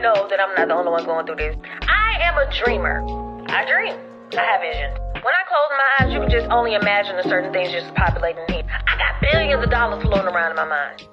know 0.00 0.26
that 0.28 0.40
I'm 0.40 0.54
not 0.56 0.68
the 0.68 0.74
only 0.74 0.90
one 0.90 1.04
going 1.04 1.26
through 1.26 1.36
this. 1.36 1.56
I 1.88 2.18
am 2.24 2.36
a 2.36 2.46
dreamer. 2.64 3.04
I 3.48 3.64
dream. 3.68 3.96
I 4.32 4.44
have 4.44 4.60
visions. 4.60 4.96
When 5.20 5.34
I 5.34 5.44
close 5.44 5.70
my 5.76 5.88
eyes, 6.00 6.12
you 6.12 6.20
can 6.20 6.30
just 6.30 6.48
only 6.50 6.74
imagine 6.74 7.16
the 7.16 7.24
certain 7.24 7.52
things 7.52 7.72
just 7.72 7.94
populating 7.94 8.44
here. 8.48 8.64
I 8.64 8.96
got 8.96 9.20
billions 9.20 9.62
of 9.62 9.70
dollars 9.70 10.02
floating 10.02 10.32
around 10.32 10.50
in 10.52 10.56
my 10.56 10.64
mind. 10.64 11.08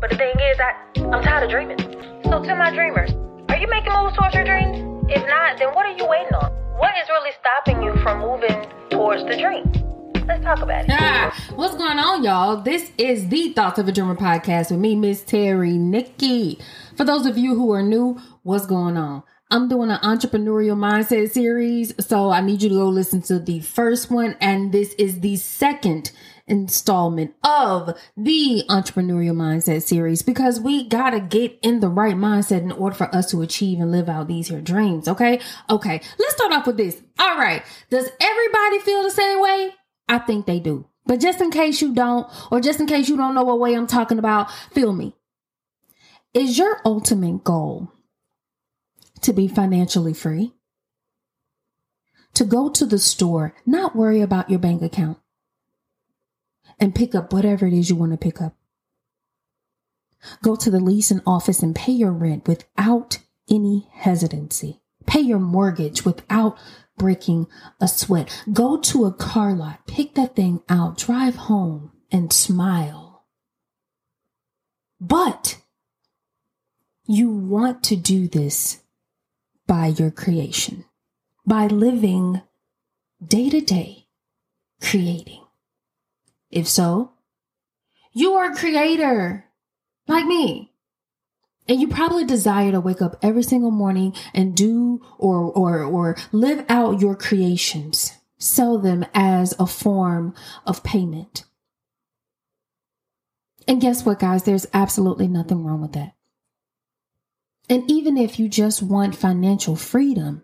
But 0.00 0.10
the 0.10 0.16
thing 0.16 0.34
is, 0.38 0.56
I, 0.60 0.72
I'm 1.10 1.22
tired 1.22 1.44
of 1.44 1.50
dreaming. 1.50 1.78
So 2.24 2.42
to 2.42 2.54
my 2.54 2.70
dreamers, 2.70 3.10
are 3.48 3.58
you 3.58 3.66
making 3.68 3.92
moves 3.92 4.16
towards 4.16 4.34
your 4.34 4.44
dreams? 4.44 4.78
If 5.10 5.26
not, 5.26 5.58
then 5.58 5.74
what 5.74 5.86
are 5.86 5.96
you 5.96 6.06
waiting 6.06 6.34
on? 6.34 6.52
What 6.78 6.94
is 7.02 7.08
really 7.08 7.32
stopping 7.40 7.82
you 7.82 7.92
from 8.02 8.20
moving 8.20 8.64
towards 8.90 9.24
the 9.24 9.36
dream? 9.36 9.66
Let's 10.26 10.44
talk 10.44 10.60
about 10.60 10.84
it. 10.84 10.90
Ah, 10.92 11.34
what's 11.56 11.74
going 11.74 11.98
on, 11.98 12.22
y'all? 12.22 12.62
This 12.62 12.92
is 12.96 13.28
the 13.28 13.52
Thoughts 13.52 13.78
of 13.80 13.88
a 13.88 13.92
Dreamer 13.92 14.14
podcast 14.14 14.70
with 14.70 14.78
me, 14.78 14.94
Miss 14.94 15.22
Terry 15.22 15.72
Nikki. 15.72 16.58
For 17.00 17.06
those 17.06 17.24
of 17.24 17.38
you 17.38 17.54
who 17.54 17.72
are 17.72 17.82
new, 17.82 18.20
what's 18.42 18.66
going 18.66 18.98
on? 18.98 19.22
I'm 19.50 19.70
doing 19.70 19.90
an 19.90 20.00
entrepreneurial 20.00 20.76
mindset 20.76 21.30
series, 21.30 21.94
so 21.98 22.30
I 22.30 22.42
need 22.42 22.60
you 22.60 22.68
to 22.68 22.74
go 22.74 22.88
listen 22.90 23.22
to 23.22 23.38
the 23.38 23.60
first 23.60 24.10
one, 24.10 24.36
and 24.38 24.70
this 24.70 24.92
is 24.98 25.20
the 25.20 25.36
second 25.36 26.12
installment 26.46 27.32
of 27.42 27.98
the 28.18 28.64
entrepreneurial 28.68 29.32
mindset 29.32 29.80
series 29.80 30.20
because 30.20 30.60
we 30.60 30.86
gotta 30.86 31.20
get 31.20 31.58
in 31.62 31.80
the 31.80 31.88
right 31.88 32.16
mindset 32.16 32.60
in 32.60 32.72
order 32.72 32.94
for 32.94 33.14
us 33.14 33.30
to 33.30 33.40
achieve 33.40 33.80
and 33.80 33.90
live 33.90 34.10
out 34.10 34.28
these 34.28 34.48
here 34.48 34.60
dreams. 34.60 35.08
Okay. 35.08 35.40
Okay. 35.70 36.02
Let's 36.18 36.34
start 36.34 36.52
off 36.52 36.66
with 36.66 36.76
this. 36.76 37.00
All 37.18 37.38
right. 37.38 37.62
Does 37.88 38.10
everybody 38.20 38.78
feel 38.80 39.04
the 39.04 39.10
same 39.10 39.40
way? 39.40 39.70
I 40.06 40.18
think 40.18 40.44
they 40.44 40.60
do. 40.60 40.86
But 41.06 41.20
just 41.20 41.40
in 41.40 41.50
case 41.50 41.80
you 41.80 41.94
don't, 41.94 42.30
or 42.52 42.60
just 42.60 42.78
in 42.78 42.86
case 42.86 43.08
you 43.08 43.16
don't 43.16 43.34
know 43.34 43.44
what 43.44 43.58
way 43.58 43.74
I'm 43.74 43.86
talking 43.86 44.18
about, 44.18 44.50
feel 44.74 44.92
me. 44.92 45.14
Is 46.32 46.58
your 46.58 46.80
ultimate 46.84 47.42
goal 47.42 47.92
to 49.22 49.32
be 49.32 49.48
financially 49.48 50.14
free? 50.14 50.54
To 52.34 52.44
go 52.44 52.70
to 52.70 52.86
the 52.86 53.00
store, 53.00 53.54
not 53.66 53.96
worry 53.96 54.20
about 54.20 54.48
your 54.48 54.60
bank 54.60 54.82
account, 54.82 55.18
and 56.78 56.94
pick 56.94 57.16
up 57.16 57.32
whatever 57.32 57.66
it 57.66 57.72
is 57.72 57.90
you 57.90 57.96
want 57.96 58.12
to 58.12 58.18
pick 58.18 58.40
up. 58.40 58.54
Go 60.42 60.54
to 60.54 60.70
the 60.70 60.78
leasing 60.78 61.20
office 61.26 61.62
and 61.62 61.74
pay 61.74 61.92
your 61.92 62.12
rent 62.12 62.46
without 62.46 63.18
any 63.50 63.88
hesitancy. 63.92 64.80
Pay 65.06 65.20
your 65.20 65.40
mortgage 65.40 66.04
without 66.04 66.56
breaking 66.96 67.48
a 67.80 67.88
sweat. 67.88 68.44
Go 68.52 68.78
to 68.78 69.06
a 69.06 69.12
car 69.12 69.52
lot, 69.54 69.86
pick 69.88 70.14
that 70.14 70.36
thing 70.36 70.62
out, 70.68 70.98
drive 70.98 71.34
home, 71.34 71.90
and 72.12 72.32
smile. 72.32 73.24
But 75.00 75.59
you 77.10 77.28
want 77.28 77.82
to 77.82 77.96
do 77.96 78.28
this 78.28 78.82
by 79.66 79.88
your 79.88 80.12
creation, 80.12 80.84
by 81.44 81.66
living 81.66 82.40
day 83.24 83.50
to 83.50 83.60
day, 83.60 84.06
creating. 84.80 85.42
If 86.52 86.68
so, 86.68 87.12
you 88.12 88.34
are 88.34 88.52
a 88.52 88.56
creator 88.56 89.46
like 90.06 90.24
me. 90.24 90.72
And 91.66 91.80
you 91.80 91.88
probably 91.88 92.24
desire 92.24 92.70
to 92.70 92.80
wake 92.80 93.02
up 93.02 93.16
every 93.22 93.42
single 93.42 93.72
morning 93.72 94.14
and 94.32 94.56
do 94.56 95.02
or 95.18 95.50
or 95.52 95.82
or 95.82 96.16
live 96.30 96.64
out 96.68 97.00
your 97.00 97.16
creations. 97.16 98.12
Sell 98.38 98.78
them 98.78 99.04
as 99.14 99.52
a 99.58 99.66
form 99.66 100.32
of 100.64 100.84
payment. 100.84 101.44
And 103.66 103.80
guess 103.80 104.06
what, 104.06 104.20
guys? 104.20 104.44
There's 104.44 104.66
absolutely 104.72 105.26
nothing 105.26 105.64
wrong 105.64 105.80
with 105.80 105.92
that. 105.92 106.14
And 107.70 107.88
even 107.88 108.18
if 108.18 108.40
you 108.40 108.48
just 108.48 108.82
want 108.82 109.14
financial 109.14 109.76
freedom 109.76 110.42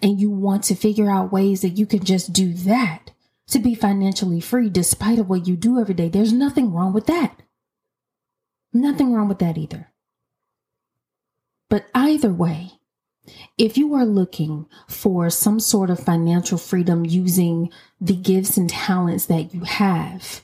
and 0.00 0.20
you 0.20 0.30
want 0.30 0.62
to 0.64 0.76
figure 0.76 1.10
out 1.10 1.32
ways 1.32 1.60
that 1.62 1.76
you 1.76 1.86
can 1.86 2.04
just 2.04 2.32
do 2.32 2.54
that 2.54 3.10
to 3.48 3.58
be 3.58 3.74
financially 3.74 4.40
free 4.40 4.70
despite 4.70 5.18
of 5.18 5.28
what 5.28 5.48
you 5.48 5.56
do 5.56 5.80
every 5.80 5.94
day, 5.94 6.08
there's 6.08 6.32
nothing 6.32 6.72
wrong 6.72 6.92
with 6.92 7.06
that. 7.06 7.42
Nothing 8.72 9.12
wrong 9.12 9.28
with 9.28 9.40
that 9.40 9.58
either. 9.58 9.92
But 11.68 11.86
either 11.94 12.32
way, 12.32 12.74
if 13.58 13.76
you 13.76 13.94
are 13.94 14.06
looking 14.06 14.66
for 14.88 15.30
some 15.30 15.58
sort 15.58 15.90
of 15.90 15.98
financial 15.98 16.58
freedom 16.58 17.04
using 17.04 17.70
the 18.00 18.14
gifts 18.14 18.56
and 18.56 18.70
talents 18.70 19.26
that 19.26 19.52
you 19.52 19.64
have 19.64 20.42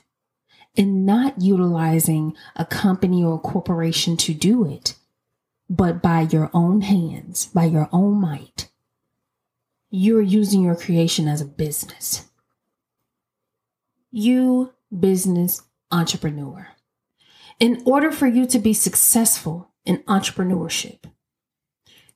and 0.75 1.05
not 1.05 1.41
utilizing 1.41 2.35
a 2.57 2.65
company 2.65 3.23
or 3.23 3.35
a 3.35 3.39
corporation 3.39 4.17
to 4.17 4.33
do 4.33 4.69
it, 4.69 4.95
but 5.69 6.01
by 6.01 6.21
your 6.21 6.49
own 6.53 6.81
hands, 6.81 7.45
by 7.47 7.65
your 7.65 7.87
own 7.91 8.19
might, 8.19 8.69
you're 9.91 10.21
using 10.21 10.63
your 10.63 10.75
creation 10.75 11.27
as 11.27 11.41
a 11.41 11.45
business. 11.45 12.25
You, 14.11 14.73
business 14.97 15.61
entrepreneur. 15.91 16.69
In 17.59 17.81
order 17.85 18.11
for 18.11 18.27
you 18.27 18.45
to 18.47 18.59
be 18.59 18.73
successful 18.73 19.71
in 19.85 19.97
entrepreneurship, 20.03 20.99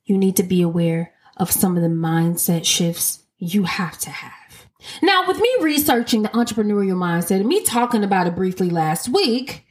you 0.04 0.18
need 0.18 0.36
to 0.36 0.42
be 0.42 0.62
aware 0.62 1.12
of 1.36 1.50
some 1.50 1.76
of 1.76 1.82
the 1.82 1.88
mindset 1.88 2.64
shifts 2.64 3.24
you 3.38 3.64
have 3.64 3.98
to 3.98 4.10
have. 4.10 4.68
Now, 5.02 5.26
with 5.26 5.38
me 5.38 5.50
researching 5.60 6.22
the 6.22 6.28
entrepreneurial 6.30 6.96
mindset 6.96 7.36
and 7.36 7.48
me 7.48 7.62
talking 7.62 8.04
about 8.04 8.26
it 8.26 8.34
briefly 8.34 8.70
last 8.70 9.08
week, 9.08 9.66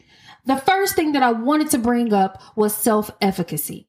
the 0.46 0.58
first 0.58 0.96
thing 0.96 1.14
that 1.14 1.24
I 1.24 1.32
wanted 1.32 1.70
to 1.72 1.78
bring 1.78 2.14
up 2.14 2.42
was 2.56 2.76
self 2.76 3.12
efficacy. 3.22 3.88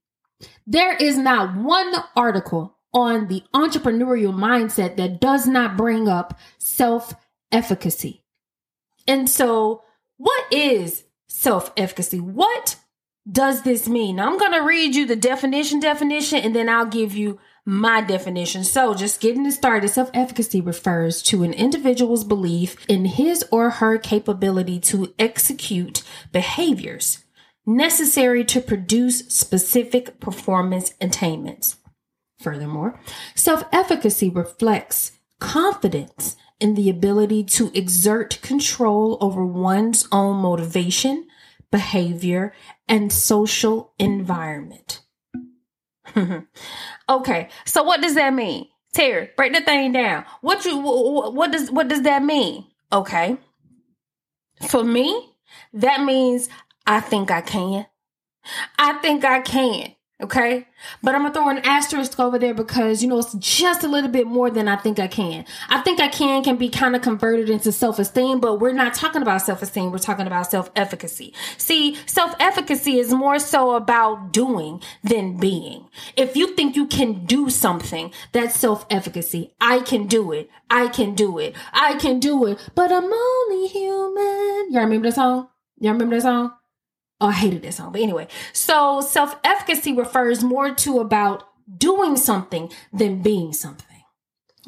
There 0.67 0.97
is 0.97 1.17
not 1.17 1.57
one 1.57 1.95
article 2.17 2.77
on 2.93 3.27
the 3.27 3.43
entrepreneurial 3.55 4.33
mindset 4.33 4.97
that 4.97 5.21
does 5.21 5.47
not 5.47 5.77
bring 5.77 6.09
up 6.09 6.39
self 6.59 7.15
efficacy. 7.51 8.23
And 9.07 9.29
so, 9.29 9.83
what 10.17 10.53
is 10.53 11.05
self 11.29 11.73
efficacy? 11.77 12.21
What 12.21 12.77
does 13.31 13.63
this 13.63 13.89
mean? 13.89 14.21
I'm 14.21 14.39
going 14.39 14.53
to 14.53 14.61
read 14.61 14.95
you 14.95 15.07
the 15.07 15.17
definition, 15.17 15.81
definition, 15.81 16.41
and 16.41 16.55
then 16.55 16.69
I'll 16.69 16.87
give 16.87 17.15
you 17.15 17.39
my 17.65 18.03
definition. 18.03 18.65
So, 18.65 18.95
just 18.95 19.21
getting 19.21 19.47
it 19.47 19.53
started, 19.53 19.89
self 19.89 20.11
efficacy 20.13 20.61
refers 20.61 21.23
to 21.23 21.43
an 21.43 21.55
individual's 21.55 22.25
belief 22.25 22.77
in 22.87 23.07
his 23.07 23.45
or 23.51 23.71
her 23.71 23.97
capability 23.97 24.79
to 24.81 25.15
execute 25.19 26.03
behaviors 26.33 27.25
necessary 27.67 28.45
to 28.45 28.61
produce 28.61 29.21
specific 29.29 30.21
performance 30.21 30.95
attainments. 31.01 31.77
Furthermore, 32.39 33.01
self 33.35 33.65
efficacy 33.73 34.29
reflects 34.29 35.13
confidence 35.41 36.37
in 36.61 36.75
the 36.75 36.91
ability 36.91 37.45
to 37.45 37.71
exert 37.75 38.41
control 38.43 39.19
over 39.21 39.45
one's 39.45 40.07
own 40.13 40.37
motivation, 40.37 41.27
behavior, 41.71 42.53
and 42.89 43.13
social 43.13 43.93
environment. 43.99 45.03
okay, 47.09 47.49
so 47.65 47.83
what 47.83 48.01
does 48.01 48.15
that 48.15 48.33
mean? 48.35 48.69
Terry, 48.93 49.31
break 49.37 49.53
the 49.53 49.61
thing 49.61 49.93
down. 49.93 50.25
What 50.41 50.65
you 50.65 50.79
what 50.79 51.51
does 51.51 51.71
what 51.71 51.89
does 51.89 52.03
that 52.03 52.23
mean? 52.23 52.67
Okay. 52.93 53.37
For 54.69 54.85
me, 54.85 55.35
that 55.73 56.05
means 56.05 56.49
I 56.87 57.01
think 57.01 57.31
I 57.31 57.41
can. 57.41 57.87
I 58.79 58.93
think 58.95 59.25
I 59.25 59.41
can. 59.41 59.95
Okay. 60.25 60.67
But 61.03 61.15
I'm 61.15 61.21
going 61.21 61.35
to 61.35 61.39
throw 61.39 61.49
an 61.51 61.59
asterisk 61.59 62.19
over 62.19 62.39
there 62.39 62.55
because, 62.55 63.03
you 63.03 63.09
know, 63.11 63.19
it's 63.19 63.35
just 63.35 63.85
a 63.85 63.89
little 63.89 64.09
bit 64.09 64.27
more 64.27 64.51
than 64.51 64.69
I 64.69 64.77
think 64.77 64.99
I 64.99 65.07
can. 65.07 65.45
I 65.69 65.83
think 65.83 66.01
I 66.01 66.09
can 66.09 66.43
can 66.43 66.57
be 66.57 66.71
kind 66.71 66.97
of 66.97 67.03
converted 67.03 67.51
into 67.51 67.71
self 67.71 67.99
esteem, 67.99 68.41
but 68.41 68.59
we're 68.59 68.73
not 68.73 68.95
talking 68.95 69.21
about 69.21 69.43
self 69.43 69.61
esteem. 69.61 69.93
We're 69.93 69.99
talking 69.99 70.27
about 70.27 70.51
self 70.51 70.71
efficacy. 70.75 71.35
See, 71.59 71.99
self 72.07 72.35
efficacy 72.41 72.99
is 72.99 73.13
more 73.13 73.39
so 73.39 73.75
about 73.75 74.33
doing 74.33 74.81
than 75.03 75.37
being. 75.37 75.89
If 76.17 76.37
you 76.37 76.55
think 76.55 76.75
you 76.75 76.87
can 76.87 77.27
do 77.27 77.51
something, 77.51 78.11
that's 78.33 78.59
self 78.59 78.87
efficacy. 78.89 79.53
I 79.61 79.81
can 79.81 80.07
do 80.07 80.33
it. 80.33 80.49
I 80.71 80.89
can 80.89 81.15
do 81.15 81.39
it. 81.39 81.55
I 81.75 81.97
can 81.97 82.19
do 82.19 82.47
it. 82.47 82.71
But 82.75 82.91
I'm 82.91 83.13
only 83.13 83.69
human. 83.69 84.73
Y'all 84.73 84.85
remember 84.85 85.09
that 85.09 85.17
song? 85.17 85.49
Y'all 85.81 85.93
remember 85.93 86.17
that 86.17 86.23
song? 86.23 86.53
Oh, 87.25 87.29
I 87.29 87.33
hated 87.33 87.63
that 87.63 87.73
song. 87.73 87.91
But 87.91 88.03
anyway, 88.03 88.29
so 88.53 89.01
self 89.01 89.35
efficacy 89.43 89.95
refers 89.95 90.45
more 90.45 90.75
to 90.75 90.99
about 90.99 91.49
doing 91.79 92.19
something 92.19 92.71
than 92.93 93.23
being 93.23 93.55
something. 93.55 94.03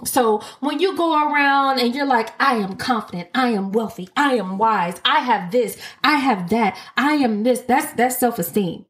So 0.07 0.41
when 0.61 0.81
you 0.81 0.97
go 0.97 1.31
around 1.31 1.81
and 1.81 1.95
you're 1.95 2.07
like, 2.07 2.31
I 2.41 2.55
am 2.55 2.77
confident, 2.77 3.29
I 3.35 3.49
am 3.49 3.73
wealthy, 3.73 4.09
I 4.17 4.37
am 4.37 4.57
wise, 4.57 4.99
I 5.05 5.19
have 5.19 5.51
this, 5.51 5.77
I 6.03 6.17
have 6.17 6.49
that, 6.49 6.79
I 6.97 7.17
am 7.17 7.43
this, 7.43 7.61
that's 7.61 7.93
that's 7.93 8.19
self-esteem. 8.19 8.87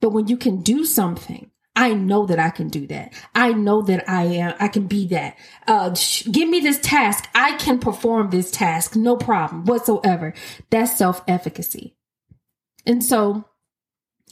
But 0.00 0.14
when 0.14 0.26
you 0.26 0.38
can 0.38 0.62
do 0.62 0.86
something, 0.86 1.50
I 1.76 1.92
know 1.92 2.24
that 2.24 2.38
I 2.38 2.48
can 2.48 2.68
do 2.68 2.86
that. 2.86 3.12
I 3.34 3.52
know 3.52 3.82
that 3.82 4.08
I 4.08 4.24
am, 4.24 4.54
I 4.58 4.68
can 4.68 4.86
be 4.86 5.08
that. 5.08 5.36
Uh, 5.66 5.92
sh- 5.92 6.24
give 6.32 6.48
me 6.48 6.60
this 6.60 6.80
task. 6.80 7.28
I 7.34 7.52
can 7.58 7.80
perform 7.80 8.30
this 8.30 8.50
task. 8.50 8.96
No 8.96 9.16
problem 9.16 9.66
whatsoever. 9.66 10.32
That's 10.70 10.96
self 10.96 11.22
efficacy. 11.28 11.93
And 12.86 13.02
so 13.02 13.44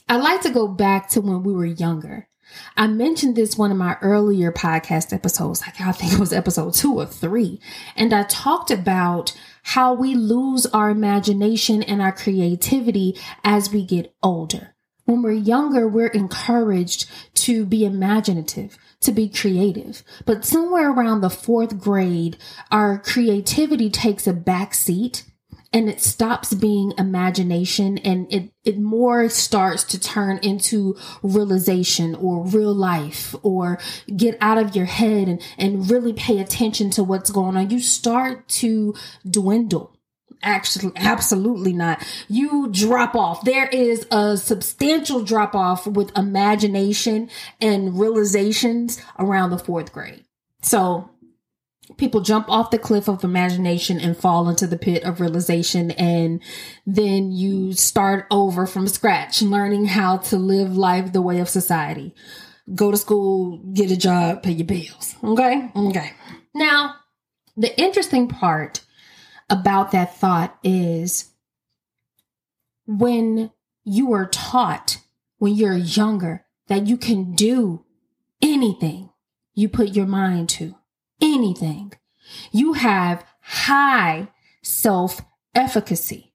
I 0.07 0.17
like 0.17 0.41
to 0.41 0.49
go 0.49 0.67
back 0.67 1.09
to 1.11 1.21
when 1.21 1.43
we 1.43 1.53
were 1.53 1.65
younger. 1.65 2.27
I 2.75 2.87
mentioned 2.87 3.35
this 3.35 3.57
one 3.57 3.71
of 3.71 3.77
my 3.77 3.97
earlier 4.01 4.51
podcast 4.51 5.13
episodes, 5.13 5.61
like 5.61 5.79
I 5.79 5.91
think 5.91 6.13
it 6.13 6.19
was 6.19 6.33
episode 6.33 6.73
two 6.73 6.99
or 6.99 7.05
three. 7.05 7.59
And 7.95 8.13
I 8.13 8.23
talked 8.23 8.69
about 8.69 9.35
how 9.63 9.93
we 9.93 10.13
lose 10.13 10.65
our 10.67 10.89
imagination 10.89 11.81
and 11.83 12.01
our 12.01 12.11
creativity 12.11 13.17
as 13.43 13.71
we 13.71 13.85
get 13.85 14.13
older. 14.21 14.75
When 15.05 15.21
we're 15.21 15.31
younger, 15.31 15.87
we're 15.87 16.07
encouraged 16.07 17.09
to 17.35 17.65
be 17.65 17.85
imaginative, 17.85 18.77
to 19.01 19.11
be 19.11 19.27
creative. 19.27 20.03
But 20.25 20.45
somewhere 20.45 20.91
around 20.91 21.21
the 21.21 21.29
fourth 21.29 21.79
grade, 21.79 22.37
our 22.71 22.99
creativity 22.99 23.89
takes 23.89 24.27
a 24.27 24.33
back 24.33 24.73
seat 24.73 25.23
and 25.73 25.89
it 25.89 25.99
stops 25.99 26.53
being 26.53 26.93
imagination 26.97 27.97
and 27.99 28.31
it, 28.31 28.51
it 28.63 28.79
more 28.79 29.27
starts 29.27 29.83
to 29.85 29.99
turn 29.99 30.37
into 30.43 30.95
realization 31.23 32.15
or 32.15 32.45
real 32.45 32.73
life 32.73 33.35
or 33.41 33.79
get 34.15 34.37
out 34.39 34.59
of 34.59 34.75
your 34.75 34.85
head 34.85 35.27
and, 35.27 35.41
and 35.57 35.89
really 35.89 36.13
pay 36.13 36.39
attention 36.39 36.91
to 36.91 37.03
what's 37.03 37.31
going 37.31 37.57
on. 37.57 37.71
You 37.71 37.79
start 37.79 38.47
to 38.49 38.93
dwindle. 39.29 39.97
Actually, 40.43 40.91
absolutely 40.97 41.71
not. 41.71 42.05
You 42.27 42.67
drop 42.69 43.15
off. 43.15 43.45
There 43.45 43.67
is 43.67 44.05
a 44.11 44.37
substantial 44.37 45.23
drop 45.23 45.55
off 45.55 45.87
with 45.87 46.15
imagination 46.17 47.29
and 47.61 47.97
realizations 47.97 49.01
around 49.17 49.51
the 49.51 49.57
fourth 49.57 49.93
grade. 49.93 50.25
So 50.61 51.09
people 51.97 52.21
jump 52.21 52.49
off 52.49 52.71
the 52.71 52.77
cliff 52.77 53.07
of 53.07 53.23
imagination 53.23 53.99
and 53.99 54.17
fall 54.17 54.49
into 54.49 54.67
the 54.67 54.77
pit 54.77 55.03
of 55.03 55.19
realization 55.19 55.91
and 55.91 56.41
then 56.85 57.31
you 57.31 57.73
start 57.73 58.25
over 58.31 58.65
from 58.65 58.87
scratch 58.87 59.41
learning 59.41 59.85
how 59.85 60.17
to 60.17 60.37
live 60.37 60.75
life 60.75 61.11
the 61.11 61.21
way 61.21 61.39
of 61.39 61.49
society. 61.49 62.13
Go 62.73 62.91
to 62.91 62.97
school 62.97 63.57
get 63.73 63.91
a 63.91 63.97
job 63.97 64.43
pay 64.43 64.51
your 64.51 64.65
bills. 64.65 65.15
Okay? 65.23 65.69
Okay. 65.75 66.13
Now 66.53 66.95
the 67.57 67.77
interesting 67.79 68.27
part 68.27 68.81
about 69.49 69.91
that 69.91 70.15
thought 70.17 70.57
is 70.63 71.31
when 72.85 73.51
you 73.83 74.13
are 74.13 74.25
taught 74.25 74.99
when 75.37 75.53
you're 75.53 75.77
younger 75.77 76.45
that 76.67 76.87
you 76.87 76.97
can 76.97 77.35
do 77.35 77.83
anything 78.41 79.09
you 79.53 79.67
put 79.67 79.89
your 79.89 80.05
mind 80.05 80.49
to 80.49 80.75
anything. 81.23 81.93
You 82.51 82.73
have 82.73 83.25
high 83.41 84.27
self 84.61 85.21
efficacy. 85.55 86.33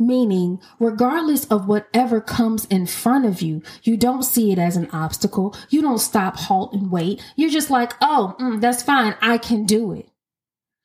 Meaning, 0.00 0.60
regardless 0.78 1.44
of 1.46 1.66
whatever 1.66 2.20
comes 2.20 2.66
in 2.66 2.86
front 2.86 3.26
of 3.26 3.42
you, 3.42 3.62
you 3.82 3.96
don't 3.96 4.22
see 4.22 4.52
it 4.52 4.58
as 4.58 4.76
an 4.76 4.88
obstacle. 4.92 5.56
You 5.70 5.82
don't 5.82 5.98
stop, 5.98 6.36
halt, 6.36 6.72
and 6.72 6.92
wait. 6.92 7.20
You're 7.34 7.50
just 7.50 7.68
like, 7.68 7.94
oh, 8.00 8.36
mm, 8.38 8.60
that's 8.60 8.82
fine. 8.84 9.16
I 9.20 9.38
can 9.38 9.64
do 9.64 9.90
it. 9.92 10.08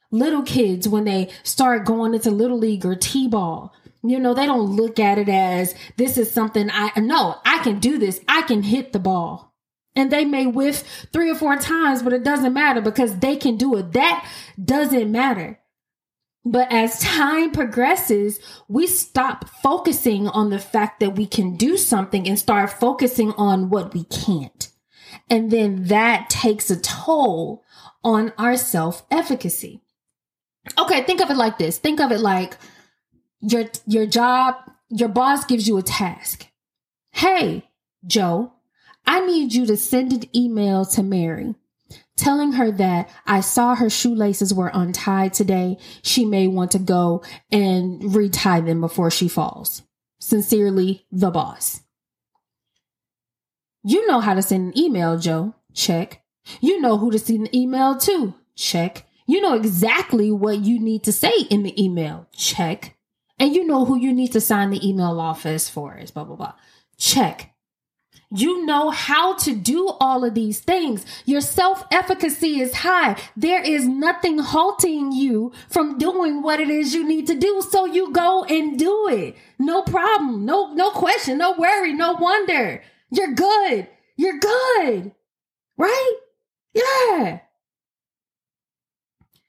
Little 0.10 0.42
kids, 0.42 0.88
when 0.90 1.04
they 1.04 1.30
start 1.44 1.86
going 1.86 2.16
into 2.16 2.32
little 2.32 2.58
league 2.58 2.88
or 2.88 2.96
T 2.96 3.28
ball, 3.28 3.72
you 4.02 4.20
know, 4.20 4.34
they 4.34 4.48
don't 4.48 4.76
look 4.76 5.00
at 5.00 5.20
it 5.20 5.30
as 5.30 5.76
this 5.98 6.18
is 6.18 6.32
something 6.32 6.70
I 6.72 7.00
know 7.00 7.36
I 7.46 7.60
can 7.60 7.80
do 7.80 8.00
this. 8.00 8.20
I 8.28 8.42
can 8.42 8.64
hit 8.64 8.94
the 8.94 9.00
ball 9.00 9.53
and 9.96 10.12
they 10.12 10.26
may 10.26 10.46
whiff 10.46 11.08
three 11.12 11.30
or 11.30 11.36
four 11.36 11.56
times, 11.58 12.02
but 12.02 12.14
it 12.14 12.24
doesn't 12.24 12.54
matter 12.54 12.82
because 12.82 13.20
they 13.20 13.36
can 13.36 13.58
do 13.58 13.76
it. 13.78 13.94
That 13.94 14.28
doesn't 14.64 15.12
matter. 15.12 15.60
But 16.46 16.72
as 16.72 17.00
time 17.00 17.52
progresses, 17.52 18.40
we 18.68 18.86
stop 18.88 19.48
focusing 19.48 20.28
on 20.28 20.50
the 20.50 20.60
fact 20.60 21.00
that 21.00 21.16
we 21.16 21.26
can 21.26 21.56
do 21.56 21.78
something 21.78 22.28
and 22.28 22.38
start 22.38 22.70
focusing 22.70 23.32
on 23.34 23.70
what 23.70 23.94
we 23.94 24.04
can't. 24.06 24.70
And 25.30 25.52
then 25.52 25.86
that 25.86 26.30
takes 26.30 26.70
a 26.70 26.80
toll 26.80 27.64
on 28.04 28.34
our 28.38 28.58
self 28.58 29.06
efficacy. 29.10 29.82
Okay, 30.78 31.04
think 31.04 31.22
of 31.22 31.30
it 31.30 31.38
like 31.38 31.58
this. 31.58 31.78
Think 31.78 32.02
of 32.02 32.12
it 32.12 32.20
like 32.20 32.58
your, 33.40 33.66
your 33.86 34.06
job, 34.06 34.56
your 34.90 35.10
boss 35.10 35.46
gives 35.46 35.68
you 35.68 35.78
a 35.78 35.82
task. 35.82 36.48
Hey, 37.12 37.70
Joe, 38.06 38.54
I 39.06 39.26
need 39.26 39.54
you 39.54 39.66
to 39.66 39.78
send 39.78 40.14
an 40.14 40.36
email 40.36 40.86
to 40.86 41.04
Mary 41.04 41.56
telling 42.16 42.54
her 42.54 42.72
that 42.72 43.10
I 43.26 43.42
saw 43.42 43.76
her 43.76 43.90
shoelaces 43.90 44.54
were 44.54 44.72
untied 44.74 45.34
today. 45.34 45.78
She 46.02 46.26
may 46.26 46.48
want 46.48 46.72
to 46.72 46.80
go 46.80 47.24
and 47.52 48.16
retie 48.16 48.62
them 48.62 48.82
before 48.82 49.12
she 49.12 49.28
falls. 49.28 49.84
Sincerely, 50.20 51.06
the 51.12 51.32
boss. 51.32 51.82
You 53.84 54.08
know 54.08 54.22
how 54.22 54.34
to 54.34 54.42
send 54.42 54.74
an 54.74 54.80
email, 54.80 55.18
Joe. 55.18 55.56
Check. 55.74 56.24
You 56.62 56.80
know 56.80 56.98
who 56.98 57.12
to 57.12 57.20
send 57.20 57.48
an 57.48 57.56
email 57.56 57.98
to. 57.98 58.34
Check. 58.56 59.06
You 59.26 59.42
know 59.42 59.56
exactly 59.56 60.32
what 60.32 60.60
you 60.60 60.80
need 60.80 61.04
to 61.04 61.12
say 61.12 61.34
in 61.50 61.64
the 61.64 61.82
email. 61.82 62.28
Check. 62.34 62.98
And 63.40 63.54
you 63.56 63.66
know 63.66 63.84
who 63.84 63.98
you 63.98 64.14
need 64.14 64.32
to 64.34 64.42
sign 64.42 64.70
the 64.70 64.88
email 64.88 65.20
off 65.20 65.46
as 65.46 65.68
for 65.68 65.98
is 65.98 66.12
blah, 66.12 66.24
blah, 66.24 66.36
blah. 66.36 66.54
Check. 66.98 67.53
You 68.36 68.66
know 68.66 68.90
how 68.90 69.36
to 69.38 69.56
do 69.56 69.90
all 70.00 70.24
of 70.26 70.34
these 70.34 70.60
things. 70.60 71.06
Your 71.26 71.40
self 71.40 71.86
efficacy 71.92 72.60
is 72.60 72.74
high. 72.74 73.16
There 73.38 73.62
is 73.62 73.88
nothing 73.88 74.40
halting 74.40 75.12
you 75.12 75.52
from 75.70 76.00
doing 76.00 76.42
what 76.42 76.60
it 76.60 76.72
is 76.72 76.96
you 76.96 77.08
need 77.08 77.28
to 77.28 77.36
do. 77.36 77.62
So 77.62 77.86
you 77.86 78.12
go 78.12 78.44
and 78.46 78.78
do 78.80 79.08
it. 79.08 79.36
No 79.60 79.84
problem. 79.84 80.46
No, 80.46 80.74
no 80.74 80.90
question. 80.90 81.38
No 81.38 81.52
worry. 81.52 81.94
No 81.94 82.14
wonder. 82.14 82.84
You're 83.12 83.36
good. 83.36 83.88
You're 84.18 84.40
good. 84.40 85.12
Right? 85.78 86.16
Yeah. 86.74 87.40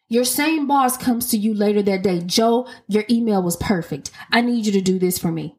Your 0.08 0.24
same 0.24 0.66
boss 0.66 0.98
comes 0.98 1.30
to 1.30 1.38
you 1.38 1.54
later 1.54 1.82
that 1.82 2.02
day. 2.02 2.20
Joe, 2.20 2.68
your 2.86 3.04
email 3.08 3.42
was 3.42 3.56
perfect. 3.56 4.10
I 4.30 4.42
need 4.42 4.66
you 4.66 4.72
to 4.72 4.82
do 4.82 4.98
this 4.98 5.18
for 5.18 5.32
me. 5.32 5.56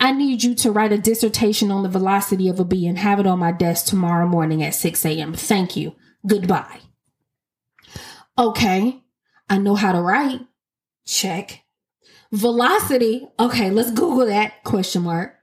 I 0.00 0.12
need 0.12 0.42
you 0.42 0.54
to 0.56 0.70
write 0.70 0.92
a 0.92 0.98
dissertation 0.98 1.70
on 1.70 1.82
the 1.82 1.88
velocity 1.88 2.48
of 2.48 2.58
a 2.58 2.64
bee 2.64 2.86
and 2.86 2.98
have 2.98 3.20
it 3.20 3.26
on 3.26 3.38
my 3.38 3.52
desk 3.52 3.86
tomorrow 3.86 4.26
morning 4.26 4.62
at 4.62 4.74
6 4.74 5.04
a.m. 5.04 5.34
Thank 5.34 5.76
you. 5.76 5.94
Goodbye. 6.26 6.80
Okay, 8.38 9.02
I 9.48 9.58
know 9.58 9.74
how 9.74 9.92
to 9.92 10.00
write. 10.00 10.40
Check. 11.06 11.64
Velocity. 12.32 13.26
Okay, 13.38 13.70
let's 13.70 13.90
Google 13.90 14.26
that 14.26 14.62
question 14.64 15.02
mark. 15.02 15.34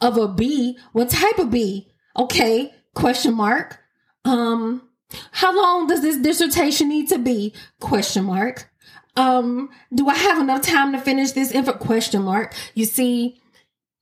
Of 0.00 0.16
a 0.16 0.28
bee. 0.28 0.78
What 0.92 1.10
type 1.10 1.38
of 1.38 1.50
bee? 1.50 1.90
Okay, 2.16 2.74
question 2.94 3.34
mark. 3.34 3.78
Um, 4.24 4.88
how 5.32 5.54
long 5.54 5.86
does 5.86 6.02
this 6.02 6.16
dissertation 6.16 6.88
need 6.88 7.08
to 7.08 7.18
be? 7.18 7.54
Question 7.80 8.24
mark. 8.24 8.70
Um, 9.16 9.68
do 9.94 10.08
I 10.08 10.14
have 10.14 10.40
enough 10.40 10.62
time 10.62 10.92
to 10.92 10.98
finish 10.98 11.32
this 11.32 11.52
info? 11.52 11.72
Question 11.72 12.22
mark. 12.22 12.54
You 12.74 12.84
see, 12.84 13.40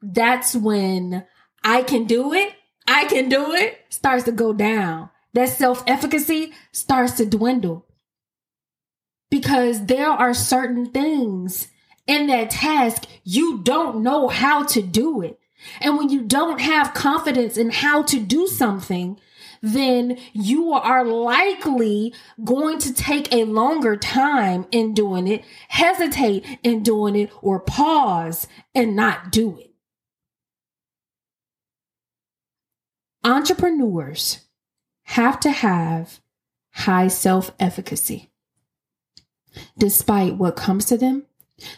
that's 0.02 0.54
when 0.54 1.26
I 1.62 1.82
can 1.82 2.04
do 2.04 2.32
it, 2.32 2.52
I 2.86 3.04
can 3.06 3.28
do 3.28 3.52
it 3.52 3.78
starts 3.90 4.24
to 4.24 4.32
go 4.32 4.52
down. 4.52 5.10
That 5.34 5.50
self 5.50 5.84
efficacy 5.86 6.52
starts 6.72 7.12
to 7.14 7.26
dwindle 7.26 7.86
because 9.30 9.86
there 9.86 10.08
are 10.08 10.34
certain 10.34 10.86
things 10.86 11.68
in 12.06 12.26
that 12.28 12.50
task 12.50 13.04
you 13.24 13.58
don't 13.62 14.02
know 14.02 14.28
how 14.28 14.64
to 14.64 14.82
do 14.82 15.20
it. 15.22 15.38
And 15.80 15.98
when 15.98 16.08
you 16.08 16.22
don't 16.22 16.60
have 16.60 16.94
confidence 16.94 17.56
in 17.56 17.70
how 17.70 18.02
to 18.04 18.20
do 18.20 18.46
something, 18.46 19.18
then 19.60 20.18
you 20.32 20.72
are 20.72 21.04
likely 21.04 22.14
going 22.44 22.78
to 22.78 22.94
take 22.94 23.32
a 23.32 23.44
longer 23.44 23.96
time 23.96 24.66
in 24.70 24.94
doing 24.94 25.26
it, 25.26 25.44
hesitate 25.68 26.44
in 26.62 26.82
doing 26.82 27.16
it, 27.16 27.30
or 27.42 27.58
pause 27.58 28.46
and 28.74 28.94
not 28.94 29.32
do 29.32 29.58
it. 29.58 29.67
Entrepreneurs 33.24 34.46
have 35.02 35.40
to 35.40 35.50
have 35.50 36.20
high 36.72 37.08
self 37.08 37.50
efficacy. 37.58 38.30
Despite 39.76 40.36
what 40.36 40.56
comes 40.56 40.84
to 40.86 40.96
them, 40.96 41.24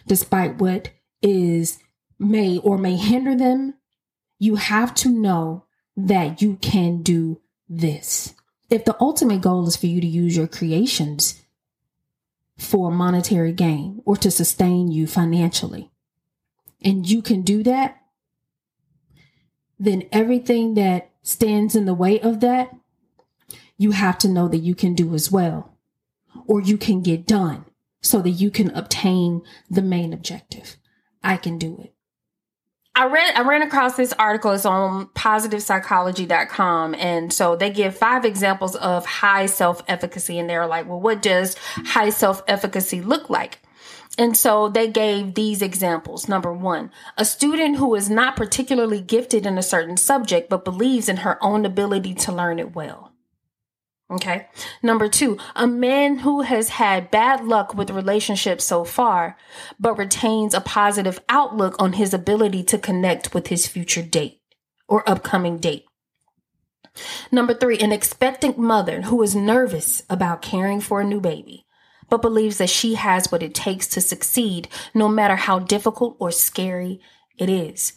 despite 0.07 0.59
what 0.59 0.91
is 1.23 1.79
may 2.19 2.59
or 2.59 2.77
may 2.77 2.97
hinder 2.97 3.35
them, 3.35 3.75
you 4.39 4.57
have 4.57 4.95
to 4.97 5.09
know 5.09 5.65
that 5.97 6.43
you 6.43 6.57
can 6.57 7.03
do 7.03 7.41
this. 7.69 8.35
If 8.69 8.85
the 8.85 8.97
ultimate 9.01 9.41
goal 9.41 9.67
is 9.67 9.77
for 9.77 9.87
you 9.87 10.01
to 10.01 10.07
use 10.07 10.37
your 10.37 10.47
creations 10.47 11.43
for 12.59 12.91
monetary 12.91 13.53
gain 13.53 14.03
or 14.05 14.17
to 14.19 14.31
sustain 14.31 14.91
you 14.91 15.07
financially, 15.07 15.91
and 16.83 17.09
you 17.09 17.23
can 17.23 17.43
do 17.43 17.63
that, 17.63 18.01
then 19.79 20.09
everything 20.13 20.75
that 20.75 21.10
stands 21.23 21.75
in 21.75 21.85
the 21.85 21.95
way 21.95 22.21
of 22.21 22.41
that, 22.41 22.75
you 23.77 23.93
have 23.93 24.19
to 24.19 24.29
know 24.29 24.49
that 24.49 24.59
you 24.59 24.75
can 24.75 24.95
do 24.95 25.15
as 25.15 25.31
well, 25.31 25.77
or 26.47 26.61
you 26.61 26.77
can 26.77 27.01
get 27.01 27.27
done 27.27 27.65
so 28.03 28.21
that 28.23 28.31
you 28.31 28.51
can 28.51 28.71
obtain 28.71 29.43
the 29.71 29.83
main 29.83 30.13
objective. 30.13 30.77
I 31.23 31.37
can 31.37 31.59
do 31.59 31.79
it. 31.83 31.95
I 32.95 33.07
read 33.07 33.35
I 33.37 33.43
ran 33.43 33.63
across 33.63 33.97
this 33.97 34.13
article. 34.15 34.51
It's 34.51 34.67
on 34.67 35.07
positivepsychology.com. 35.09 36.95
And 36.97 37.33
so 37.33 37.57
they 37.57 37.71
give 37.71 37.97
five 37.97 38.25
examples 38.25 38.75
of 38.77 39.07
high 39.07 39.47
self-efficacy. 39.47 40.39
And 40.39 40.51
they're 40.51 40.67
like, 40.67 40.89
well, 40.89 41.01
what 41.01 41.23
does 41.23 41.57
high 41.77 42.11
self-efficacy 42.11 43.01
look 43.01 43.31
like? 43.31 43.61
And 44.21 44.37
so 44.37 44.69
they 44.69 44.87
gave 44.87 45.33
these 45.33 45.63
examples. 45.63 46.29
Number 46.29 46.53
one, 46.53 46.91
a 47.17 47.25
student 47.25 47.77
who 47.77 47.95
is 47.95 48.11
not 48.11 48.37
particularly 48.37 49.01
gifted 49.01 49.47
in 49.47 49.57
a 49.57 49.63
certain 49.63 49.97
subject, 49.97 50.51
but 50.51 50.63
believes 50.63 51.09
in 51.09 51.17
her 51.19 51.43
own 51.43 51.65
ability 51.65 52.13
to 52.17 52.33
learn 52.33 52.59
it 52.59 52.75
well. 52.75 53.15
Okay. 54.11 54.49
Number 54.83 55.09
two, 55.09 55.39
a 55.57 55.67
man 55.67 56.19
who 56.19 56.43
has 56.43 56.69
had 56.69 57.11
bad 57.11 57.47
luck 57.47 57.75
with 57.75 57.89
relationships 57.89 58.65
so 58.65 58.85
far, 58.85 59.39
but 59.79 59.97
retains 59.97 60.53
a 60.53 60.61
positive 60.61 61.19
outlook 61.31 61.75
on 61.79 61.95
his 61.95 62.13
ability 62.13 62.63
to 62.65 62.77
connect 62.77 63.33
with 63.33 63.47
his 63.47 63.67
future 63.67 64.03
date 64.03 64.43
or 64.87 65.09
upcoming 65.09 65.57
date. 65.57 65.87
Number 67.33 67.55
three, 67.55 67.79
an 67.79 67.91
expectant 67.91 68.59
mother 68.59 69.01
who 69.01 69.23
is 69.23 69.35
nervous 69.35 70.03
about 70.11 70.43
caring 70.43 70.83
for 70.83 71.01
a 71.01 71.05
new 71.05 71.23
baby, 71.23 71.65
but 72.11 72.23
believes 72.23 72.59
that 72.59 72.69
she 72.69 72.95
has 72.95 73.33
what 73.33 73.43
it 73.43 73.55
takes 73.55 73.87
to 73.87 74.01
succeed 74.01 74.69
no 74.93 75.09
matter 75.09 75.37
how 75.37 75.59
difficult 75.59 76.17
or 76.19 76.31
scary 76.31 77.01
it 77.39 77.49
is. 77.49 77.95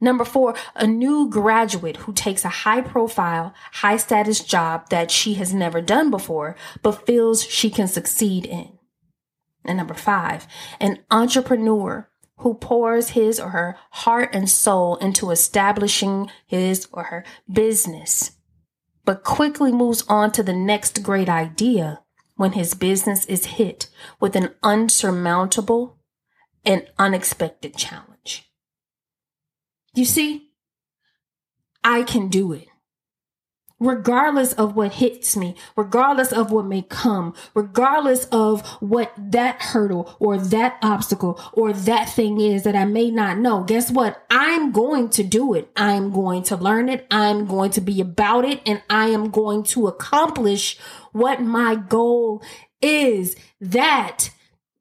Number 0.00 0.24
four, 0.24 0.54
a 0.74 0.86
new 0.86 1.30
graduate 1.30 1.96
who 1.98 2.12
takes 2.12 2.44
a 2.44 2.50
high 2.50 2.82
profile, 2.82 3.54
high 3.72 3.96
status 3.96 4.40
job 4.40 4.90
that 4.90 5.10
she 5.10 5.34
has 5.34 5.54
never 5.54 5.80
done 5.80 6.10
before, 6.10 6.56
but 6.82 7.06
feels 7.06 7.42
she 7.42 7.70
can 7.70 7.88
succeed 7.88 8.44
in. 8.44 8.78
And 9.64 9.78
number 9.78 9.94
five, 9.94 10.46
an 10.78 10.98
entrepreneur 11.10 12.10
who 12.38 12.54
pours 12.54 13.10
his 13.10 13.40
or 13.40 13.50
her 13.50 13.78
heart 13.90 14.30
and 14.34 14.50
soul 14.50 14.96
into 14.96 15.30
establishing 15.30 16.30
his 16.46 16.86
or 16.92 17.04
her 17.04 17.24
business, 17.50 18.32
but 19.06 19.24
quickly 19.24 19.72
moves 19.72 20.04
on 20.08 20.32
to 20.32 20.42
the 20.42 20.52
next 20.52 21.02
great 21.02 21.30
idea 21.30 22.03
when 22.36 22.52
his 22.52 22.74
business 22.74 23.24
is 23.26 23.46
hit 23.46 23.88
with 24.20 24.36
an 24.36 24.50
unsurmountable 24.62 25.98
and 26.64 26.86
unexpected 26.98 27.76
challenge. 27.76 28.50
You 29.94 30.04
see, 30.04 30.50
I 31.84 32.02
can 32.02 32.28
do 32.28 32.52
it. 32.52 32.68
Regardless 33.84 34.54
of 34.54 34.74
what 34.74 34.94
hits 34.94 35.36
me, 35.36 35.54
regardless 35.76 36.32
of 36.32 36.50
what 36.50 36.64
may 36.64 36.80
come, 36.80 37.34
regardless 37.54 38.24
of 38.32 38.66
what 38.80 39.12
that 39.18 39.60
hurdle 39.60 40.16
or 40.18 40.38
that 40.38 40.78
obstacle 40.82 41.38
or 41.52 41.72
that 41.72 42.08
thing 42.08 42.40
is 42.40 42.62
that 42.62 42.74
I 42.74 42.86
may 42.86 43.10
not 43.10 43.38
know, 43.38 43.62
guess 43.62 43.90
what? 43.90 44.24
I'm 44.30 44.72
going 44.72 45.10
to 45.10 45.22
do 45.22 45.52
it. 45.52 45.70
I'm 45.76 46.10
going 46.10 46.42
to 46.44 46.56
learn 46.56 46.88
it. 46.88 47.06
I'm 47.10 47.44
going 47.44 47.70
to 47.72 47.82
be 47.82 48.00
about 48.00 48.46
it 48.46 48.62
and 48.64 48.82
I 48.88 49.08
am 49.08 49.30
going 49.30 49.64
to 49.64 49.86
accomplish 49.86 50.78
what 51.12 51.42
my 51.42 51.74
goal 51.74 52.42
is. 52.80 53.36
That 53.60 54.30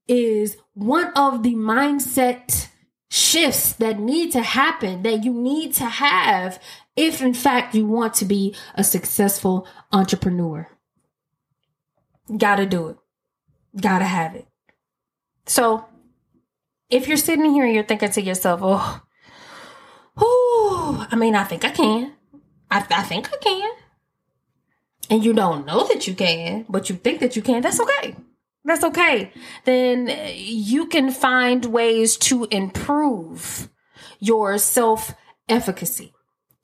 is 0.08 0.56
one 0.74 1.12
of 1.14 1.44
the 1.44 1.56
mindset 1.56 2.70
shifts 3.10 3.74
that 3.74 4.00
need 4.00 4.32
to 4.32 4.42
happen 4.42 5.04
that 5.04 5.24
you 5.24 5.32
need 5.32 5.72
to 5.72 5.86
have 5.86 6.60
if 6.96 7.22
in 7.22 7.34
fact 7.34 7.76
you 7.76 7.86
want 7.88 8.14
to 8.16 8.26
be 8.26 8.56
a 8.76 8.84
successful 8.84 9.68
entrepreneur. 9.92 10.68
Gotta 12.38 12.66
do 12.66 12.88
it. 12.88 12.98
Gotta 13.80 14.06
have 14.06 14.36
it. 14.36 14.48
So 15.46 15.86
if 16.90 17.08
you're 17.08 17.18
sitting 17.18 17.52
here 17.52 17.66
and 17.66 17.74
you're 17.74 17.84
thinking 17.84 18.12
to 18.12 18.22
yourself, 18.22 18.62
oh, 18.64 19.02
oh 20.18 21.08
I 21.12 21.16
mean, 21.16 21.36
I 21.36 21.44
think 21.44 21.66
I 21.66 21.72
can. 21.72 22.14
I, 22.72 22.86
I 22.90 23.04
think 23.04 23.30
I 23.34 23.38
can. 23.38 23.72
And 25.10 25.24
you 25.24 25.34
don't 25.34 25.66
know 25.66 25.88
that 25.88 26.08
you 26.08 26.14
can, 26.14 26.66
but 26.70 26.90
you 26.90 26.96
think 26.96 27.20
that 27.20 27.36
you 27.36 27.42
can, 27.42 27.62
that's 27.62 27.80
okay 27.80 28.16
that's 28.66 28.84
okay. 28.84 29.32
Then 29.66 30.12
you 30.36 30.88
can 30.88 31.12
find 31.12 31.66
ways 31.66 32.18
to 32.18 32.46
improve 32.46 33.70
your 34.20 34.58
self 34.58 35.14
efficacy. 35.50 36.13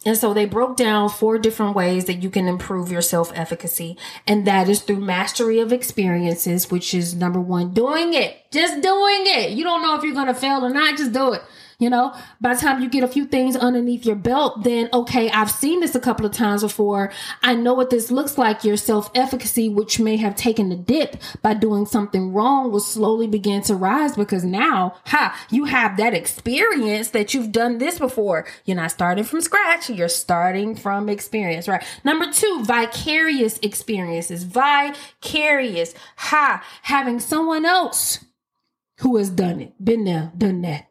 And 0.05 0.15
so 0.15 0.33
they 0.33 0.45
broke 0.45 0.77
down 0.77 1.09
four 1.09 1.37
different 1.37 1.75
ways 1.75 2.05
that 2.05 2.23
you 2.23 2.29
can 2.29 2.47
improve 2.47 2.89
your 2.89 3.01
self 3.01 3.31
efficacy. 3.35 3.97
And 4.25 4.47
that 4.47 4.69
is 4.69 4.81
through 4.81 5.01
mastery 5.01 5.59
of 5.59 5.73
experiences, 5.73 6.71
which 6.71 6.93
is 6.93 7.15
number 7.15 7.41
one, 7.41 7.73
doing 7.73 8.13
it. 8.13 8.49
Just 8.49 8.81
doing 8.81 9.23
it. 9.25 9.51
You 9.51 9.65
don't 9.65 9.81
know 9.81 9.97
if 9.97 10.03
you're 10.03 10.13
going 10.13 10.27
to 10.27 10.33
fail 10.33 10.65
or 10.65 10.69
not. 10.69 10.97
Just 10.97 11.11
do 11.11 11.33
it. 11.33 11.41
You 11.79 11.89
know, 11.89 12.13
by 12.41 12.55
the 12.55 12.59
time 12.59 12.83
you 12.83 12.89
get 12.89 13.05
a 13.05 13.07
few 13.07 13.23
things 13.23 13.55
underneath 13.55 14.05
your 14.05 14.17
belt, 14.17 14.65
then 14.65 14.89
okay, 14.91 15.29
I've 15.29 15.49
seen 15.49 15.79
this 15.79 15.95
a 15.95 15.99
couple 16.01 16.25
of 16.25 16.33
times 16.33 16.61
before. 16.61 17.09
I 17.41 17.55
know 17.55 17.73
what 17.73 17.89
this 17.89 18.11
looks 18.11 18.37
like. 18.37 18.65
Your 18.65 18.75
self 18.75 19.09
efficacy, 19.15 19.69
which 19.69 19.97
may 19.97 20.17
have 20.17 20.35
taken 20.35 20.73
a 20.73 20.75
dip 20.75 21.15
by 21.41 21.53
doing 21.53 21.85
something 21.85 22.33
wrong, 22.33 22.69
will 22.69 22.81
slowly 22.81 23.27
begin 23.27 23.61
to 23.63 23.75
rise 23.75 24.17
because 24.17 24.43
now, 24.43 24.95
ha, 25.05 25.39
you 25.49 25.65
have 25.65 25.95
that 25.95 26.13
experience 26.13 27.11
that 27.11 27.33
you've 27.33 27.53
done 27.53 27.77
this 27.77 27.97
before. 27.97 28.45
You're 28.65 28.75
not 28.75 28.91
starting 28.91 29.23
from 29.23 29.39
scratch. 29.39 29.89
You're 29.89 30.09
starting 30.09 30.75
from 30.75 31.07
experience, 31.07 31.69
right? 31.69 31.83
Number 32.03 32.29
two, 32.29 32.61
vicarious 32.65 33.57
experiences. 33.59 34.43
Vicarious. 34.43 35.93
Ha, 36.17 36.61
having 36.81 37.21
someone 37.21 37.63
else 37.63 38.25
who 38.99 39.15
has 39.15 39.29
done 39.29 39.61
it, 39.61 39.73
been 39.81 40.03
there, 40.03 40.33
done 40.37 40.59
that 40.63 40.88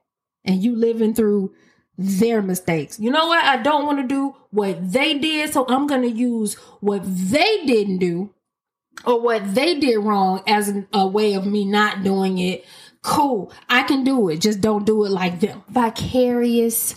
and 0.48 0.62
you 0.62 0.74
living 0.74 1.14
through 1.14 1.54
their 1.96 2.40
mistakes. 2.42 2.98
You 2.98 3.10
know 3.10 3.26
what? 3.28 3.44
I 3.44 3.58
don't 3.58 3.84
want 3.84 3.98
to 4.00 4.06
do 4.06 4.34
what 4.50 4.92
they 4.92 5.18
did, 5.18 5.52
so 5.52 5.66
I'm 5.68 5.86
going 5.86 6.02
to 6.02 6.10
use 6.10 6.54
what 6.80 7.02
they 7.04 7.64
didn't 7.66 7.98
do 7.98 8.30
or 9.04 9.20
what 9.20 9.54
they 9.54 9.78
did 9.78 9.98
wrong 9.98 10.42
as 10.46 10.72
a 10.92 11.06
way 11.06 11.34
of 11.34 11.46
me 11.46 11.64
not 11.64 12.02
doing 12.02 12.38
it. 12.38 12.64
Cool. 13.02 13.52
I 13.68 13.82
can 13.82 14.04
do 14.04 14.28
it. 14.28 14.40
Just 14.40 14.60
don't 14.60 14.86
do 14.86 15.04
it 15.04 15.10
like 15.10 15.40
them. 15.40 15.62
Vicarious 15.68 16.96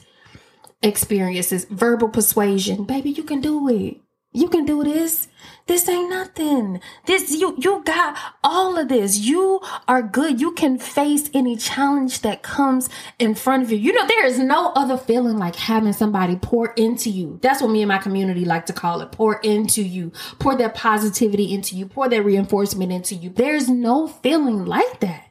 experiences, 0.82 1.66
verbal 1.66 2.10
persuasion. 2.10 2.86
Baby, 2.86 3.12
you 3.12 3.24
can 3.24 3.42
do 3.42 3.68
it. 3.70 3.98
You 4.34 4.48
can 4.48 4.66
do 4.66 4.82
this. 4.84 5.28
This 5.68 5.90
ain't 5.90 6.10
nothing. 6.10 6.80
This 7.06 7.32
you 7.32 7.54
you 7.58 7.84
got 7.84 8.18
all 8.44 8.78
of 8.78 8.88
this. 8.88 9.18
You 9.18 9.60
are 9.90 10.02
good. 10.02 10.40
You 10.40 10.54
can 10.54 10.80
face 10.80 11.30
any 11.34 11.58
challenge 11.58 12.22
that 12.22 12.42
comes 12.42 12.90
in 13.20 13.36
front 13.36 13.64
of 13.64 13.72
you. 13.72 13.78
You 13.78 13.94
know 13.94 14.08
there 14.08 14.26
is 14.26 14.40
no 14.40 14.72
other 14.74 14.98
feeling 14.98 15.38
like 15.38 15.56
having 15.56 15.92
somebody 15.92 16.38
pour 16.38 16.68
into 16.74 17.10
you. 17.10 17.40
That's 17.42 17.62
what 17.62 17.72
me 17.72 17.82
and 17.82 17.90
my 17.90 17.98
community 17.98 18.46
like 18.46 18.68
to 18.68 18.74
call 18.74 19.02
it. 19.02 19.12
Pour 19.12 19.40
into 19.42 19.82
you. 19.82 20.14
Pour 20.40 20.56
that 20.56 20.76
positivity 20.76 21.54
into 21.54 21.76
you. 21.76 21.86
Pour 21.86 22.08
that 22.08 22.24
reinforcement 22.24 22.92
into 22.92 23.16
you. 23.16 23.30
There's 23.32 23.70
no 23.70 24.08
feeling 24.08 24.66
like 24.66 25.02
that. 25.02 25.26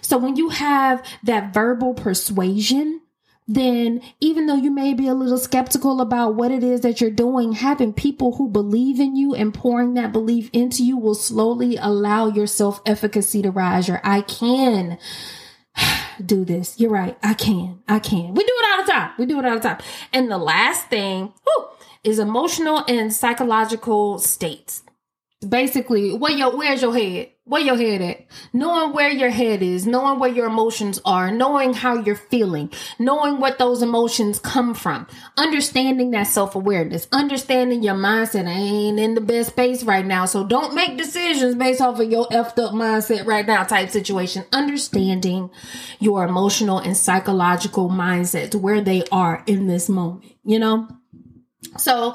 So 0.00 0.16
when 0.18 0.36
you 0.36 0.50
have 0.50 1.04
that 1.24 1.52
verbal 1.52 1.94
persuasion, 1.94 3.00
then 3.48 4.02
even 4.20 4.46
though 4.46 4.56
you 4.56 4.70
may 4.70 4.92
be 4.92 5.06
a 5.06 5.14
little 5.14 5.38
skeptical 5.38 6.00
about 6.00 6.34
what 6.34 6.50
it 6.50 6.64
is 6.64 6.80
that 6.80 7.00
you're 7.00 7.10
doing, 7.10 7.52
having 7.52 7.92
people 7.92 8.36
who 8.36 8.48
believe 8.48 8.98
in 8.98 9.14
you 9.14 9.34
and 9.34 9.54
pouring 9.54 9.94
that 9.94 10.12
belief 10.12 10.50
into 10.52 10.84
you 10.84 10.96
will 10.96 11.14
slowly 11.14 11.76
allow 11.76 12.26
your 12.26 12.46
self 12.46 12.80
efficacy 12.84 13.42
to 13.42 13.50
rise. 13.50 13.86
Your 13.86 14.00
I 14.02 14.22
can 14.22 14.98
do 16.24 16.44
this. 16.44 16.80
You're 16.80 16.90
right. 16.90 17.16
I 17.22 17.34
can. 17.34 17.80
I 17.86 18.00
can. 18.00 18.34
We 18.34 18.44
do 18.44 18.52
it 18.52 18.66
all 18.70 18.84
the 18.84 18.92
time. 18.92 19.10
We 19.18 19.26
do 19.26 19.38
it 19.38 19.44
all 19.44 19.54
the 19.54 19.60
time. 19.60 19.78
And 20.12 20.30
the 20.30 20.38
last 20.38 20.88
thing 20.88 21.32
whew, 21.44 21.68
is 22.02 22.18
emotional 22.18 22.84
and 22.88 23.12
psychological 23.12 24.18
states 24.18 24.82
basically 25.46 26.14
where 26.14 26.32
your 26.32 26.56
where's 26.56 26.82
your 26.82 26.94
head 26.94 27.30
where 27.46 27.62
your 27.62 27.76
head 27.76 28.02
at. 28.02 28.26
Knowing 28.52 28.92
where 28.92 29.10
your 29.10 29.30
head 29.30 29.62
is 29.62 29.86
knowing 29.86 30.18
where 30.18 30.30
your 30.30 30.46
emotions 30.46 31.00
are 31.04 31.30
knowing 31.30 31.74
how 31.74 31.94
you're 31.94 32.16
feeling 32.16 32.70
knowing 32.98 33.40
what 33.40 33.58
those 33.58 33.82
emotions 33.82 34.38
come 34.38 34.74
from. 34.74 35.06
Understanding 35.36 36.10
that 36.10 36.26
self-awareness. 36.26 37.08
Understanding 37.12 37.82
your 37.82 37.94
mindset. 37.94 38.46
I 38.46 38.52
ain't 38.52 38.98
in 38.98 39.14
the 39.14 39.20
best 39.20 39.50
space 39.50 39.82
right 39.82 40.04
now 40.04 40.26
so 40.26 40.44
don't 40.44 40.74
make 40.74 40.96
decisions 40.96 41.54
based 41.54 41.80
off 41.80 42.00
of 42.00 42.10
your 42.10 42.26
effed 42.28 42.62
up 42.62 42.72
mindset 42.72 43.26
right 43.26 43.46
now 43.46 43.64
type 43.64 43.90
situation. 43.90 44.44
Understanding 44.52 45.50
your 45.98 46.24
emotional 46.24 46.78
and 46.78 46.96
psychological 46.96 47.88
mindsets 47.88 48.54
where 48.54 48.80
they 48.80 49.02
are 49.10 49.42
in 49.46 49.66
this 49.66 49.88
moment 49.88 50.24
you 50.46 50.58
know? 50.58 50.88
So 51.76 52.14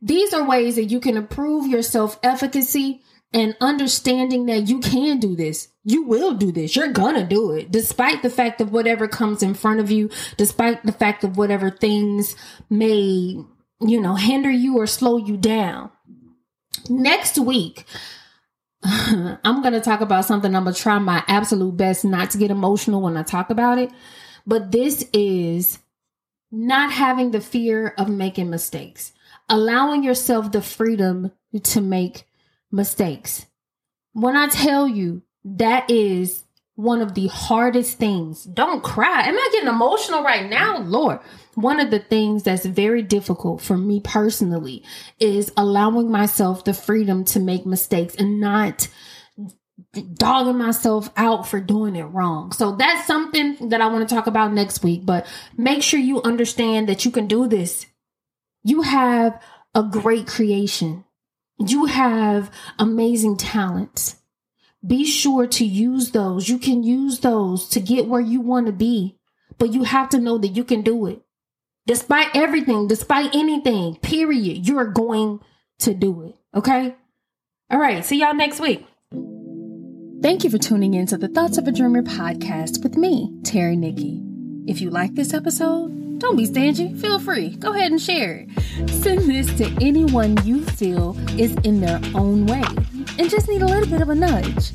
these 0.00 0.32
are 0.32 0.46
ways 0.46 0.76
that 0.76 0.84
you 0.84 1.00
can 1.00 1.16
improve 1.16 1.66
your 1.66 1.82
self 1.82 2.20
efficacy 2.22 3.02
and 3.34 3.56
understanding 3.60 4.46
that 4.46 4.68
you 4.68 4.80
can 4.80 5.18
do 5.18 5.34
this. 5.34 5.68
You 5.84 6.04
will 6.04 6.34
do 6.34 6.52
this. 6.52 6.76
You're 6.76 6.92
gonna 6.92 7.26
do 7.26 7.52
it, 7.52 7.70
despite 7.70 8.22
the 8.22 8.30
fact 8.30 8.60
of 8.60 8.72
whatever 8.72 9.08
comes 9.08 9.42
in 9.42 9.54
front 9.54 9.80
of 9.80 9.90
you, 9.90 10.10
despite 10.36 10.84
the 10.84 10.92
fact 10.92 11.24
of 11.24 11.36
whatever 11.36 11.70
things 11.70 12.36
may, 12.70 13.36
you 13.80 14.00
know, 14.00 14.14
hinder 14.14 14.50
you 14.50 14.78
or 14.78 14.86
slow 14.86 15.16
you 15.16 15.36
down. 15.36 15.90
Next 16.88 17.38
week, 17.38 17.84
I'm 18.84 19.62
gonna 19.62 19.80
talk 19.80 20.00
about 20.00 20.24
something 20.24 20.54
I'm 20.54 20.64
gonna 20.64 20.74
try 20.76 20.98
my 20.98 21.24
absolute 21.28 21.76
best 21.76 22.04
not 22.04 22.30
to 22.30 22.38
get 22.38 22.50
emotional 22.50 23.00
when 23.00 23.16
I 23.16 23.22
talk 23.22 23.50
about 23.50 23.78
it. 23.78 23.90
but 24.46 24.72
this 24.72 25.08
is 25.12 25.78
not 26.50 26.92
having 26.92 27.30
the 27.30 27.40
fear 27.40 27.94
of 27.98 28.08
making 28.08 28.50
mistakes, 28.50 29.12
allowing 29.48 30.02
yourself 30.04 30.52
the 30.52 30.60
freedom 30.62 31.32
to 31.62 31.80
make 31.80 32.24
mistakes. 32.72 33.46
When 34.12 34.36
I 34.36 34.48
tell 34.48 34.88
you 34.88 35.22
that 35.44 35.90
is 35.90 36.44
one 36.74 37.00
of 37.00 37.14
the 37.14 37.28
hardest 37.28 37.98
things, 37.98 38.44
don't 38.44 38.82
cry. 38.82 39.22
Am 39.22 39.38
I 39.38 39.48
getting 39.52 39.68
emotional 39.68 40.22
right 40.22 40.48
now? 40.48 40.78
Lord. 40.78 41.20
One 41.54 41.80
of 41.80 41.90
the 41.90 41.98
things 41.98 42.44
that's 42.44 42.64
very 42.64 43.02
difficult 43.02 43.60
for 43.60 43.76
me 43.76 44.00
personally 44.00 44.82
is 45.20 45.52
allowing 45.56 46.10
myself 46.10 46.64
the 46.64 46.72
freedom 46.72 47.24
to 47.26 47.40
make 47.40 47.66
mistakes 47.66 48.14
and 48.14 48.40
not 48.40 48.88
dogging 50.14 50.56
myself 50.56 51.10
out 51.16 51.46
for 51.46 51.60
doing 51.60 51.96
it 51.96 52.04
wrong. 52.04 52.52
So 52.52 52.76
that's 52.76 53.06
something 53.06 53.68
that 53.68 53.82
I 53.82 53.88
want 53.88 54.08
to 54.08 54.14
talk 54.14 54.26
about 54.26 54.52
next 54.52 54.82
week, 54.82 55.04
but 55.04 55.26
make 55.56 55.82
sure 55.82 56.00
you 56.00 56.22
understand 56.22 56.88
that 56.88 57.04
you 57.04 57.10
can 57.10 57.26
do 57.26 57.46
this. 57.46 57.86
You 58.64 58.82
have 58.82 59.40
a 59.74 59.82
great 59.82 60.26
creation. 60.26 61.04
You 61.68 61.86
have 61.86 62.50
amazing 62.78 63.36
talents. 63.36 64.16
Be 64.84 65.04
sure 65.04 65.46
to 65.46 65.64
use 65.64 66.10
those. 66.10 66.48
You 66.48 66.58
can 66.58 66.82
use 66.82 67.20
those 67.20 67.68
to 67.68 67.80
get 67.80 68.08
where 68.08 68.20
you 68.20 68.40
want 68.40 68.66
to 68.66 68.72
be, 68.72 69.16
but 69.58 69.72
you 69.72 69.84
have 69.84 70.08
to 70.10 70.18
know 70.18 70.38
that 70.38 70.48
you 70.48 70.64
can 70.64 70.82
do 70.82 71.06
it. 71.06 71.22
Despite 71.86 72.34
everything, 72.34 72.88
despite 72.88 73.34
anything, 73.34 73.96
period, 73.96 74.66
you're 74.66 74.86
going 74.86 75.40
to 75.80 75.94
do 75.94 76.22
it. 76.22 76.36
Okay? 76.54 76.94
All 77.70 77.78
right. 77.78 78.04
See 78.04 78.20
y'all 78.20 78.34
next 78.34 78.60
week. 78.60 78.86
Thank 80.22 80.44
you 80.44 80.50
for 80.50 80.58
tuning 80.58 80.94
in 80.94 81.06
to 81.06 81.16
the 81.16 81.28
Thoughts 81.28 81.58
of 81.58 81.66
a 81.66 81.72
Dreamer 81.72 82.02
podcast 82.02 82.82
with 82.82 82.96
me, 82.96 83.36
Terry 83.42 83.76
Nikki. 83.76 84.22
If 84.66 84.80
you 84.80 84.90
like 84.90 85.14
this 85.14 85.34
episode, 85.34 86.01
don't 86.22 86.36
be 86.36 86.46
stingy. 86.46 86.94
Feel 86.94 87.18
free. 87.18 87.50
Go 87.56 87.74
ahead 87.74 87.90
and 87.90 88.00
share 88.00 88.46
it. 88.46 88.88
Send 88.88 89.28
this 89.28 89.52
to 89.58 89.64
anyone 89.84 90.36
you 90.46 90.64
feel 90.64 91.18
is 91.38 91.54
in 91.64 91.80
their 91.80 92.00
own 92.14 92.46
way 92.46 92.62
and 93.18 93.28
just 93.28 93.48
need 93.48 93.60
a 93.60 93.66
little 93.66 93.88
bit 93.88 94.00
of 94.00 94.08
a 94.08 94.14
nudge. 94.14 94.72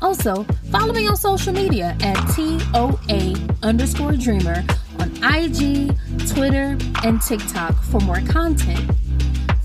Also, 0.00 0.44
follow 0.70 0.92
me 0.92 1.06
on 1.08 1.16
social 1.16 1.52
media 1.52 1.96
at 2.00 2.14
TOA 2.34 3.34
underscore 3.62 4.12
dreamer 4.12 4.64
on 5.00 5.10
IG, 5.24 5.96
Twitter, 6.28 6.78
and 7.02 7.20
TikTok 7.20 7.74
for 7.82 8.00
more 8.00 8.20
content. 8.20 8.88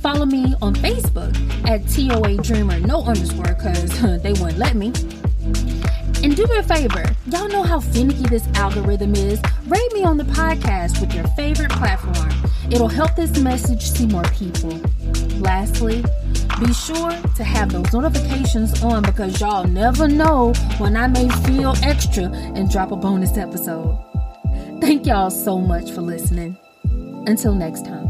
Follow 0.02 0.26
me 0.26 0.56
on 0.62 0.74
Facebook 0.76 1.36
at 1.68 1.88
TOA 1.90 2.42
Dreamer, 2.42 2.80
no 2.80 3.04
underscore, 3.04 3.54
because 3.54 4.02
they 4.24 4.32
wouldn't 4.34 4.58
let 4.58 4.76
me. 4.76 4.92
And 6.22 6.36
do 6.36 6.46
me 6.48 6.58
a 6.58 6.64
favor, 6.64 7.06
y'all 7.28 7.48
know 7.48 7.64
how 7.64 7.80
finicky 7.80 8.26
this 8.26 8.46
algorithm 8.56 9.16
is. 9.16 9.42
Rate 9.68 9.94
me 9.94 10.04
on 10.04 10.18
the 10.18 10.26
podcast 10.26 11.00
with 11.00 11.14
your 11.14 11.26
favorite 11.30 11.72
platform. 11.72 12.32
It'll 12.70 12.90
help 12.90 13.16
this 13.16 13.40
message 13.40 13.84
see 13.84 14.06
more 14.06 14.24
people. 14.24 14.72
Lastly, 15.40 16.04
be 16.60 16.74
sure 16.74 17.12
to 17.12 17.44
have 17.44 17.72
those 17.72 17.94
notifications 17.94 18.84
on 18.84 19.04
because 19.04 19.40
y'all 19.40 19.64
never 19.64 20.10
know 20.10 20.52
when 20.78 20.98
I 20.98 21.08
may 21.08 21.30
feel 21.46 21.74
extra 21.84 22.26
and 22.26 22.70
drop 22.70 22.92
a 22.92 22.98
bonus 22.98 23.38
episode. 23.38 23.98
Thank 24.82 25.06
y'all 25.06 25.30
so 25.30 25.58
much 25.58 25.92
for 25.92 26.02
listening. 26.02 26.58
Until 27.28 27.54
next 27.54 27.86
time. 27.86 28.09